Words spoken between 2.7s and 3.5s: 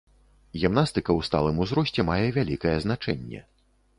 значэнне.